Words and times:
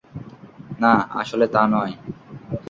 না, 0.79 0.93
আসলে 1.21 1.45
তা 1.47 1.61
নয়। 1.67 1.93